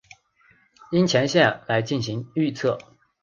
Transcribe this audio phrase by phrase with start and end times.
[0.89, 2.75] 樱前线来进行预测。